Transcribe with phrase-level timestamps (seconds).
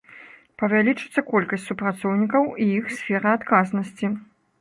[0.59, 4.11] Павялічыцца колькасць супрацоўнікаў і іх сфера адказнасці.